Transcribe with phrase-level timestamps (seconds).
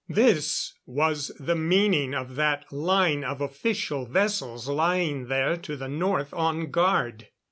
[0.09, 6.33] This was the meaning of that line of official vessels lying there to the north
[6.33, 7.27] on guard.